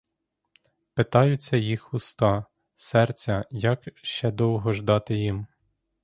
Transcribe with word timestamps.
Питаються 0.93 1.57
їх 1.57 1.93
уста, 1.93 2.45
серця, 2.75 3.45
як 3.51 3.81
ще 3.95 4.31
довго 4.31 4.73
ждати 4.73 5.15
їм? 5.15 5.47